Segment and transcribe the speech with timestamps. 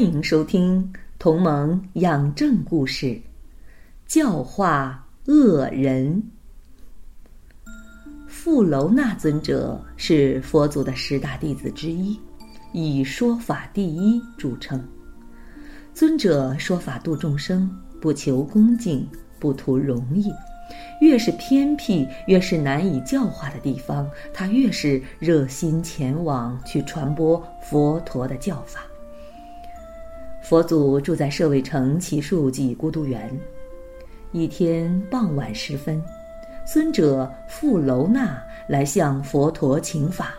[0.00, 0.82] 欢迎收听
[1.18, 3.06] 《同盟养正故事》，
[4.06, 6.22] 教化恶人。
[8.26, 12.18] 富楼那尊者是佛祖的十大弟子之一，
[12.72, 14.82] 以说法第一著称。
[15.92, 17.70] 尊者说法度众生，
[18.00, 19.06] 不求恭敬，
[19.38, 20.32] 不图容易。
[21.02, 28.80] 越是偏僻、越是难以教化的地方，他越是热心前往去传播佛陀的教法。
[30.42, 33.30] 佛祖住在舍卫城祇树及孤独园。
[34.32, 36.02] 一天傍晚时分，
[36.66, 40.34] 尊者富楼那来向佛陀请法。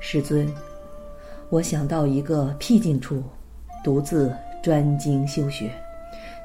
[0.00, 0.50] 世尊，
[1.50, 3.22] 我想到一个僻静处，
[3.84, 5.70] 独自专精修学，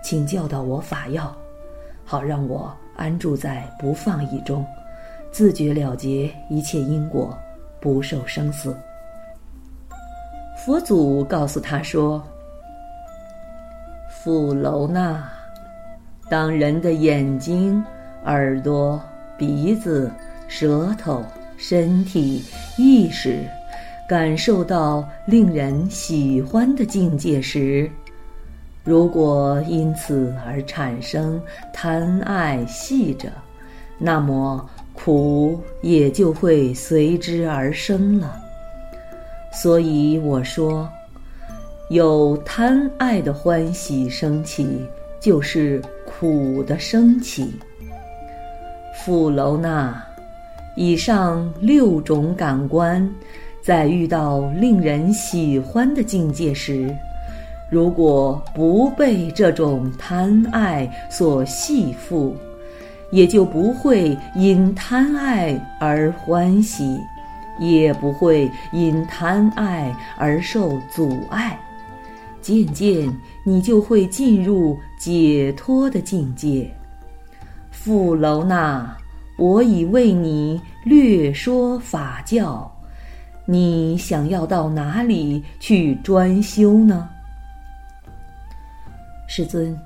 [0.04, 1.36] 请教导我法要，
[2.04, 4.66] 好让我安住在不放逸中，
[5.32, 7.38] 自觉了结一切因果，
[7.80, 8.76] 不受生死。
[10.66, 12.24] 佛祖告诉他说
[14.10, 15.22] ：“富楼那，
[16.30, 17.84] 当人的眼睛、
[18.24, 19.02] 耳朵、
[19.38, 20.10] 鼻子、
[20.48, 21.22] 舌头、
[21.58, 22.42] 身体、
[22.78, 23.40] 意识
[24.08, 27.92] 感受到令人喜欢的境界时，
[28.86, 31.42] 如果因此而产生
[31.74, 33.30] 贪爱系着，
[33.98, 38.40] 那么苦也就会随之而生了。”
[39.54, 40.90] 所以我说，
[41.90, 44.68] 有贪爱的欢喜升起，
[45.20, 47.54] 就是苦的升起。
[49.06, 50.04] 富楼那，
[50.76, 53.08] 以上六种感官，
[53.62, 56.94] 在遇到令人喜欢的境界时，
[57.70, 62.34] 如果不被这种贪爱所系缚，
[63.12, 66.98] 也就不会因贪爱而欢喜。
[67.60, 71.60] 也不会因贪爱而受阻碍，
[72.42, 73.16] 渐渐
[73.46, 76.70] 你就会进入解脱的境界。
[77.72, 78.96] 富楼那，
[79.38, 82.72] 我已为你略说法教，
[83.46, 87.10] 你想要到哪里去专修呢？
[89.28, 89.78] 世尊，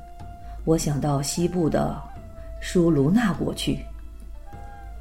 [0.65, 1.95] 我想到西部的
[2.59, 3.79] 舒卢那国去。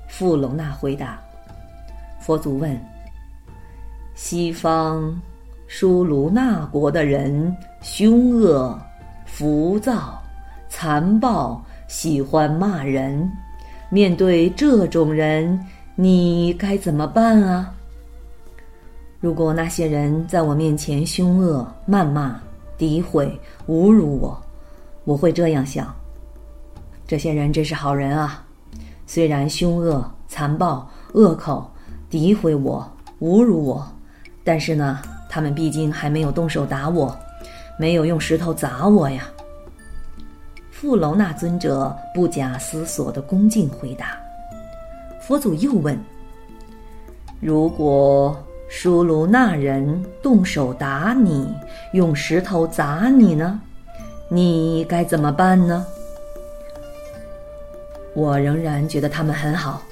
[0.09, 1.19] 富楼那回答。
[2.27, 2.77] 佛祖问
[4.17, 5.17] ：“西方
[5.69, 8.77] 舒卢那国的人凶恶、
[9.25, 10.21] 浮躁、
[10.69, 13.31] 残暴，喜欢骂人。
[13.91, 15.57] 面对这种人，
[15.95, 17.73] 你该怎么办啊？
[19.21, 22.41] 如果那些人在我面前凶恶、谩骂、
[22.77, 24.37] 诋毁、侮辱我，
[25.05, 25.95] 我会这样想：
[27.07, 28.45] 这些人真是好人啊！
[29.07, 31.71] 虽然凶恶、残暴、恶口。”
[32.17, 32.91] 诋毁我，
[33.21, 33.87] 侮辱我，
[34.43, 37.17] 但是呢，他们毕竟还没有动手打我，
[37.79, 39.29] 没有用石头砸我呀。
[40.71, 44.17] 富楼那尊者不假思索的恭敬回答。
[45.21, 45.99] 佛祖又问
[47.41, 48.37] ：“如果
[48.69, 51.49] 舒卢那人动手打你，
[51.93, 53.61] 用石头砸你呢？
[54.29, 55.87] 你该怎么办呢？”
[58.15, 59.83] 我仍然觉得他们很好。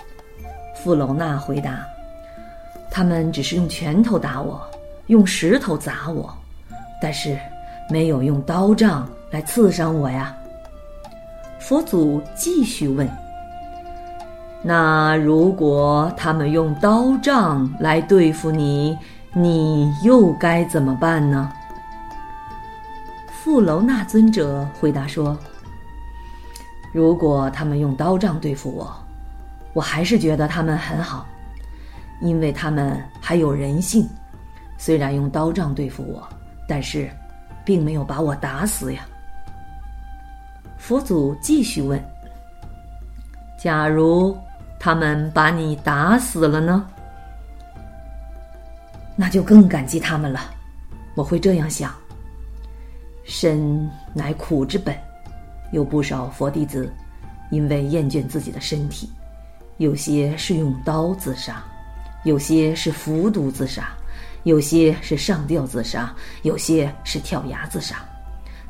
[0.76, 1.84] 富楼那回答。
[2.96, 4.62] 他们只是用拳头打我，
[5.08, 6.32] 用石头砸我，
[7.02, 7.36] 但是
[7.90, 10.32] 没有用刀杖来刺伤我呀。
[11.58, 13.10] 佛祖继续问
[14.62, 18.96] ：“那如果他们用刀杖来对付你，
[19.32, 21.50] 你又该怎么办呢？”
[23.42, 25.36] 富楼那尊者回答说
[26.94, 28.88] ：“如果他们用刀杖对付我，
[29.72, 31.26] 我还是觉得他们很好。”
[32.24, 34.08] 因为他们还有人性，
[34.78, 36.26] 虽然用刀杖对付我，
[36.66, 37.10] 但是，
[37.66, 39.06] 并没有把我打死呀。
[40.78, 42.02] 佛祖继续问
[43.60, 44.34] ：“假如
[44.78, 46.86] 他们把你打死了呢？
[49.14, 50.50] 那就更感激他们了。
[51.14, 51.92] 我会这样想：
[53.22, 54.96] 身乃苦之本，
[55.72, 56.90] 有不少佛弟子
[57.50, 59.10] 因为厌倦自己的身体，
[59.76, 61.62] 有些是用刀自杀。”
[62.24, 63.90] 有些是服毒自杀，
[64.42, 66.12] 有些是上吊自杀，
[66.42, 67.96] 有些是跳崖自杀。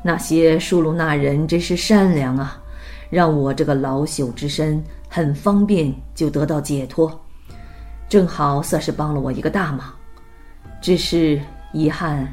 [0.03, 2.61] 那些舒卢那人真是善良啊，
[3.09, 7.19] 让我这个老朽之身很方便就得到解脱，
[8.07, 9.91] 正好算是帮了我一个大忙。
[10.81, 11.41] 只是
[11.73, 12.31] 遗憾，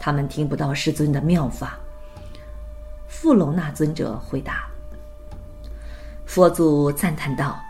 [0.00, 1.78] 他们听不到师尊的妙法。
[3.06, 4.66] 富楼那尊者回答。
[6.26, 7.60] 佛祖赞叹道：“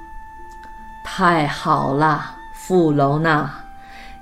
[1.04, 2.34] 太好了，
[2.66, 3.50] 富楼那。”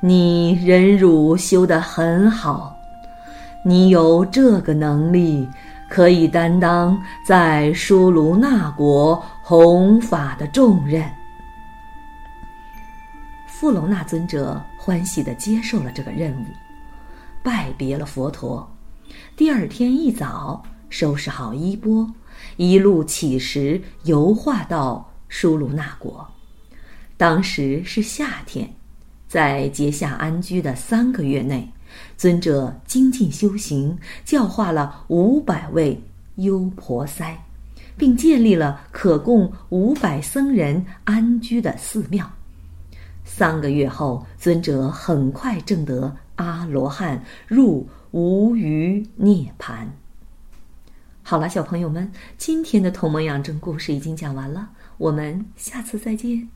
[0.02, 2.74] 你忍辱修得很好，
[3.62, 5.46] 你有这个能力，
[5.90, 11.04] 可以担当在舒卢那国弘法的重任。
[13.46, 16.46] 富楼那尊者欢喜地接受了这个任务，
[17.42, 18.66] 拜别了佛陀。
[19.36, 22.10] 第二天一早，收拾好衣钵，
[22.56, 26.26] 一路乞食游化到舒卢那国。
[27.20, 28.66] 当时是夏天。
[29.28, 31.70] 在结下安居的三个月内，
[32.16, 36.02] 尊者精进修行，教化了五百位
[36.36, 37.38] 优婆塞，
[37.94, 42.26] 并建立了可供五百僧人安居的寺庙。
[43.22, 49.86] 三个月后，尊者很快证得阿罗汉，入无余涅槃。
[51.22, 56.48] 好了，小朋友们，今天的同盟养正故事已经讲完了，我们下次再见。